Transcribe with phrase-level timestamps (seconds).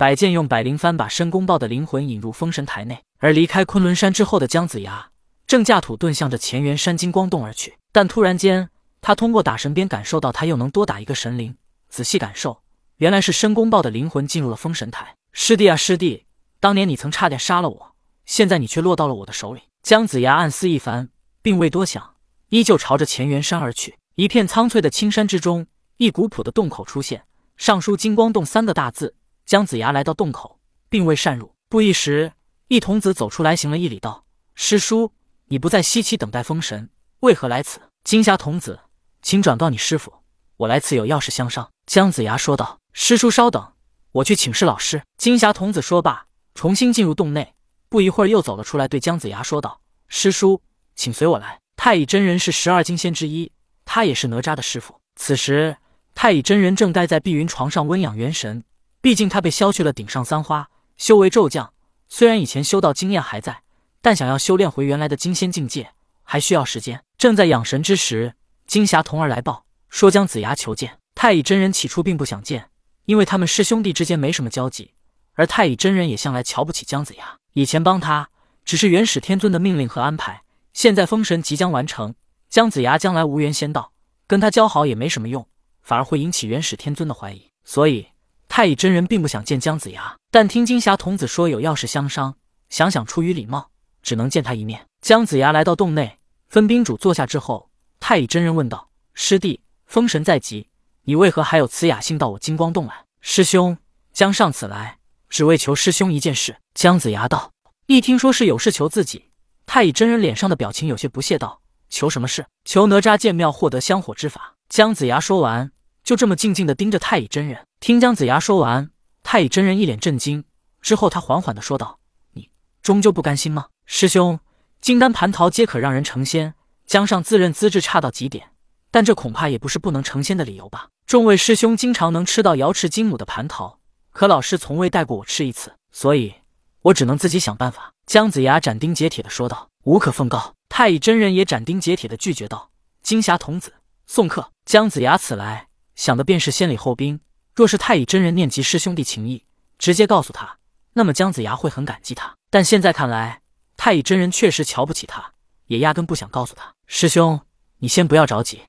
[0.00, 3.02] 百剑用百灵幡把申公豹的灵魂引入封神台内。
[3.18, 5.10] 而离开昆仑山之后的姜子牙，
[5.46, 7.76] 正驾土遁向着乾元山金光洞而去。
[7.92, 8.70] 但突然间，
[9.02, 11.54] 他通过打神鞭感受到，他又能多打一个神灵。
[11.90, 12.62] 仔细感受，
[12.96, 15.14] 原来是申公豹的灵魂进入了封神台。
[15.34, 16.24] 师弟啊，师弟，
[16.60, 17.94] 当年你曾差点杀了我，
[18.24, 19.60] 现在你却落到了我的手里。
[19.82, 21.10] 姜子牙暗思一番，
[21.42, 22.14] 并未多想，
[22.48, 23.98] 依旧朝着乾元山而去。
[24.14, 25.66] 一片苍翠的青山之中，
[25.98, 27.24] 一古朴的洞口出现，
[27.58, 29.16] 上书“金光洞”三个大字。
[29.50, 31.52] 姜子牙来到洞口，并未擅入。
[31.68, 32.34] 不一时。
[32.68, 35.12] 一童子走出来，行了一礼，道：“师叔，
[35.46, 38.78] 你不在西岐等待封神，为何来此？”金霞童子，
[39.22, 40.12] 请转告你师傅，
[40.56, 43.72] 我来此有要事相商。”姜子牙说道：“师叔稍等，
[44.12, 47.52] 我去请示老师。”金霞童子说罢，重新进入洞内。
[47.88, 50.62] 不一会儿，又走了出来，对姜子牙说道：“师叔，
[50.94, 51.58] 请随我来。
[51.74, 53.50] 太乙真人是十二金仙之一，
[53.84, 55.76] 他也是哪吒的师傅。”此时，
[56.14, 58.62] 太乙真人正待在碧云床上温养元神，
[59.02, 60.68] 毕竟他被削去了顶上三花，
[60.98, 61.72] 修为骤降。
[62.08, 63.62] 虽然以前修道经验还在，
[64.02, 67.02] 但想要修炼回原来的金仙境界，还需要时间。
[67.16, 68.34] 正在养神之时，
[68.66, 70.98] 金霞童儿来报说姜子牙求见。
[71.14, 72.68] 太乙真人起初并不想见，
[73.06, 74.92] 因为他们师兄弟之间没什么交集，
[75.34, 77.36] 而太乙真人也向来瞧不起姜子牙。
[77.54, 78.28] 以前帮他
[78.64, 82.14] 只是元始天尊的命令和安排，现在封神即将完成，
[82.48, 83.92] 姜子牙将来无缘仙道，
[84.26, 85.46] 跟他交好也没什么用，
[85.82, 88.08] 反而会引起元始天尊的怀疑，所以。
[88.50, 92.34] 太乙真人并不想见姜子牙，但听金霞童子说有要事相商，
[92.68, 93.70] 想想出于礼貌，
[94.02, 94.88] 只能见他一面。
[95.00, 100.66] 姜子牙来到洞内，分宾主坐下之后，太乙真人问道：“师弟，封神在即，
[101.04, 103.78] 你为何还有此雅兴到我金光洞来？”师兄
[104.12, 106.56] 将上此来，只为求师兄一件事。
[106.74, 107.52] 姜子牙道
[107.86, 109.30] ：“一听说是有事求自己，
[109.64, 115.70] 太乙真人脸上的表情有些不屑，道：‘求什么事？’求哪吒建庙获得香火之法。”姜子牙说完。
[116.04, 117.64] 就这么静静的盯着太乙真人。
[117.80, 118.90] 听姜子牙说完，
[119.22, 120.44] 太乙真人一脸震惊。
[120.80, 121.98] 之后他缓缓的说道
[122.34, 122.50] ：“你
[122.82, 123.66] 终究不甘心吗？
[123.86, 124.40] 师兄，
[124.80, 126.54] 金丹蟠桃皆可让人成仙。
[126.86, 128.50] 姜上自认资质差到极点，
[128.90, 130.88] 但这恐怕也不是不能成仙的理由吧？
[131.06, 133.78] 众位师兄经常能吃到瑶池金母的蟠桃，
[134.10, 136.34] 可老师从未带过我吃一次，所以
[136.82, 142.70] 我只能自己想办法。”姜子牙斩钉截铁的说道：“无可奉告。”太乙真人也斩钉截铁的拒绝道
[143.02, 143.74] ：“金霞童子
[144.06, 145.68] 送客。”姜子牙此来。
[146.00, 147.20] 想的便是先礼后兵。
[147.54, 149.44] 若是太乙真人念及师兄弟情谊，
[149.76, 150.56] 直接告诉他，
[150.94, 152.34] 那么姜子牙会很感激他。
[152.48, 153.42] 但现在看来，
[153.76, 155.34] 太乙真人确实瞧不起他，
[155.66, 156.72] 也压根不想告诉他。
[156.86, 157.38] 师兄，
[157.80, 158.62] 你先不要着急。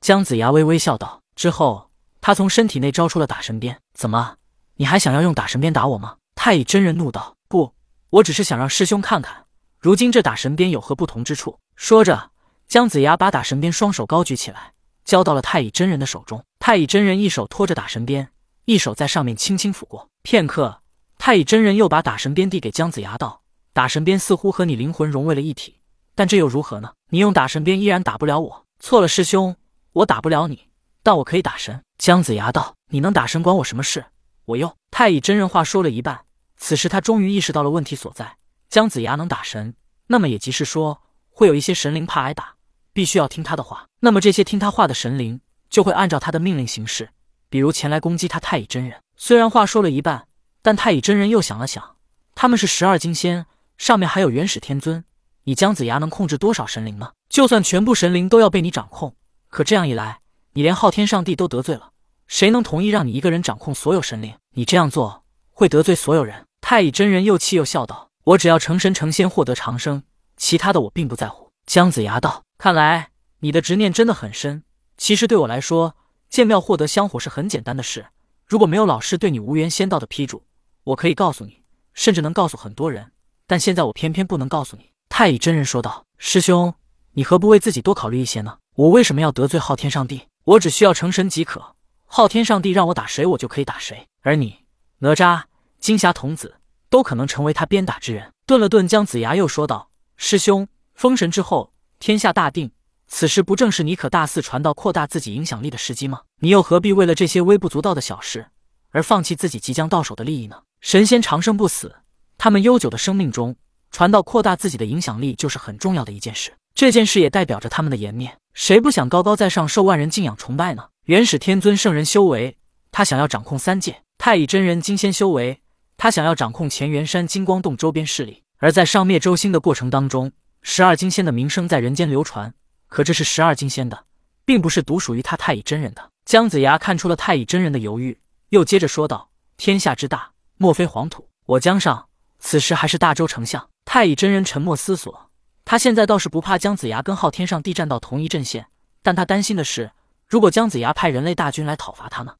[0.00, 1.20] 姜子牙微微笑道。
[1.36, 1.90] 之后，
[2.22, 3.78] 他从身体内招出了打神鞭。
[3.92, 4.36] 怎么，
[4.76, 6.16] 你还想要用打神鞭打我吗？
[6.34, 7.36] 太乙真人怒道。
[7.48, 7.74] 不，
[8.08, 9.44] 我只是想让师兄看看，
[9.78, 11.60] 如今这打神鞭有何不同之处。
[11.76, 12.30] 说着，
[12.66, 14.72] 姜子牙把打神鞭双手高举起来。
[15.08, 18.30] 交到了太乙真人的手中，太乙真人一手托着打神鞭，
[18.66, 20.10] 一手在上面轻轻抚过。
[20.22, 20.82] 片刻，
[21.16, 23.40] 太乙真人又把打神鞭递给姜子牙，道
[23.72, 25.80] ：“打神鞭似乎和你灵魂融为了一体，
[26.14, 26.92] 但这又如何呢？
[27.08, 28.66] 你用打神鞭依然打不了我。
[28.80, 29.56] 错了，师兄，
[29.94, 30.68] 我打不了你，
[31.02, 34.04] 但我可以打神。”姜子牙道：“你能打神，管我什么事？
[34.44, 36.26] 我又……”太乙真人话说了一半，
[36.58, 38.36] 此时他终于意识到了问题所在。
[38.68, 39.74] 姜子牙能打神，
[40.08, 42.56] 那么也即是说，会有一些神灵怕挨打。
[42.98, 47.10] 必须要听他的话，那么这些听他话的神灵就会按照他的命令行事，
[47.48, 49.00] 比如前来攻击他太乙真人。
[49.16, 50.26] 虽然话说了一半，
[50.62, 51.94] 但太乙真人又想了想，
[52.34, 55.04] 他们是十二金仙，上面还有元始天尊，
[55.44, 57.12] 你姜子牙能控制多少神灵呢？
[57.28, 59.14] 就算全部神灵都要被你掌控，
[59.48, 60.18] 可这样一来，
[60.54, 61.92] 你连昊天上帝都得罪了，
[62.26, 64.34] 谁能同意让你一个人掌控所有神灵？
[64.56, 65.22] 你这样做
[65.52, 66.44] 会得罪所有人。
[66.60, 70.02] 太乙真人又气又笑道：“我只要成神成仙，获得长生，
[70.36, 74.64] 其他的我并不在乎。”姜子牙道：“看来你的执念真的很深。
[74.96, 75.94] 其实对我来说，
[76.28, 78.06] 建庙获得香火是很简单的事。
[78.44, 80.42] 如果没有老师对你无缘仙道的批注，
[80.82, 81.62] 我可以告诉你，
[81.94, 83.12] 甚至能告诉很多人。
[83.46, 86.74] 但现在我偏偏不能告诉你。”太乙真人说道：“师兄，
[87.12, 88.58] 你何不为自己多考虑一些呢？
[88.74, 90.26] 我为什么要得罪昊天上帝？
[90.42, 91.76] 我只需要成神即可。
[92.06, 94.08] 昊天上帝让我打谁，我就可以打谁。
[94.22, 94.64] 而你，
[94.98, 95.44] 哪吒、
[95.78, 96.56] 金霞童子
[96.90, 102.70] 都可能成为他鞭打之人。”顿了顿，姜子牙又说道：“师兄。”封神之后，天下大定，
[103.08, 106.20] 此时不正是你可大肆传道、扩大自己影响力的时机吗？
[106.40, 108.46] 你又何必为了这些微不足道的小事，
[108.90, 110.62] 而放弃自己即将到手的利益呢？
[110.80, 111.96] 神仙长生不死，
[112.36, 113.56] 他们悠久的生命中，
[113.90, 116.52] 传道、扩大自己的影响力就是很重要的一件事。
[116.72, 118.38] 这件事也代表着他们的颜面。
[118.54, 120.84] 谁不想高高在上，受万人敬仰崇拜呢？
[121.06, 122.56] 元始天尊圣人修为，
[122.92, 125.60] 他想要掌控三界；太乙真人金仙修为，
[125.96, 128.44] 他想要掌控乾元山金光洞周边势力。
[128.58, 130.32] 而在上灭周星的过程当中，
[130.62, 132.52] 十二金仙的名声在人间流传，
[132.88, 134.04] 可这是十二金仙的，
[134.44, 136.10] 并不是独属于他太乙真人的。
[136.24, 138.20] 姜子牙看出了太乙真人的犹豫，
[138.50, 141.28] 又接着说道：“天下之大，莫非黄土？
[141.46, 142.08] 我江上
[142.38, 143.68] 此时还是大周丞相。
[143.84, 145.30] 太乙真人沉默思索，
[145.64, 148.66] 他现在倒是不怕姜子牙跟昊天上帝站到同一阵线，
[149.02, 149.92] 但他担心的是，
[150.26, 152.34] 如果姜子牙派人类大军来讨伐他呢？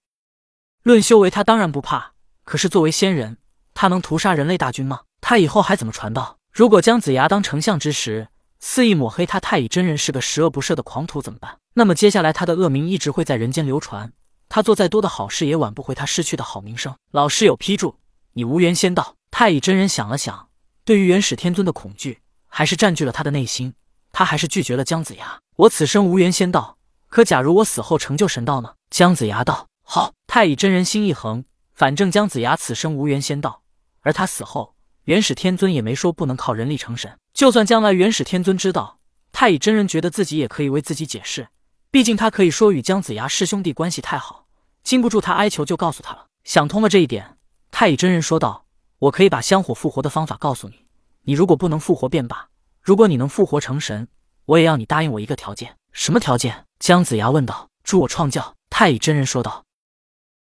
[0.83, 2.13] 论修为，他当然不怕，
[2.45, 3.39] 可是作为仙人，
[3.73, 5.01] 他能屠杀人类大军吗？
[5.21, 6.38] 他以后还怎么传道？
[6.59, 11.57] 如果姜子牙当丞相之时，肆意抹黑他太乙真人是个十恶不赦的狂徒怎么办？
[11.75, 14.13] 那么接下来他的恶名一直会在人间流传，
[14.49, 16.93] 他做再多的好事也挽不回他失去的好名声。
[17.13, 17.95] 老师有批注，
[18.33, 19.15] 你无缘仙道。
[19.31, 20.49] 太乙真人想了想。
[20.85, 22.19] 对于元始天尊的恐惧，
[22.49, 23.73] 还是占据了他的内心。
[24.11, 25.39] 他还是拒绝了姜子牙。
[25.55, 26.77] 我此生无缘仙道，
[27.07, 28.75] 可假如我死后成就神道呢？
[28.91, 33.63] 姜子牙道：“好。”太乙真人心一横，反正姜子牙此生无缘仙道，
[34.01, 34.75] 而他死后，
[35.09, 37.19] 元始天尊也没说不能靠人力成神。
[37.33, 38.99] 就算将来元始天尊知道，
[39.33, 41.49] 太乙真人觉得自己也可以为自己解释。
[41.91, 44.45] 毕竟他可以说与姜子牙师兄弟关系太好，
[44.83, 46.27] 经不住他哀求，就告诉他了。
[46.45, 47.39] 想通了这一点，
[47.71, 48.67] 太乙真人说道。
[48.99, 50.85] 我可以把香火复活的方法告诉你，
[51.23, 52.49] 你如果不能复活便罢，
[52.83, 54.09] 如果你能复活成神，
[54.45, 55.75] 我也要你答应我一个条件。
[55.93, 56.67] 什么条件？
[56.81, 57.71] 姜子牙问道。
[57.83, 58.55] 助我创教。
[58.69, 59.65] 太乙真人说道。